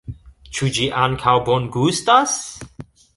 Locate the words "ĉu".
0.57-0.69